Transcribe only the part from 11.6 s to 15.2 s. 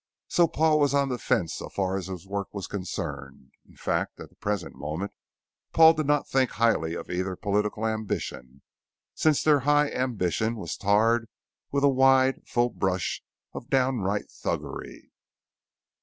with a wide, full brush of downright thuggery.